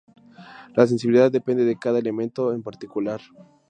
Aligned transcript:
La 0.75 0.87
sensibilidad 0.87 1.31
depende 1.31 1.63
de 1.63 1.77
cada 1.77 1.99
elemento 1.99 2.53
en 2.53 2.63
particular. 2.63 3.21